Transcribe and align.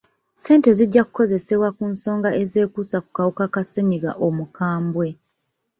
Ssente 0.35 0.69
zijja 0.77 1.01
kukozesebwa 1.07 1.69
ku 1.77 1.83
nsonga 1.93 2.29
ezekuusa 2.41 2.97
ku 3.03 3.09
kawuka 3.17 3.45
ka 3.53 3.61
ssenyiga 3.67 4.11
omukambwe. 4.27 5.07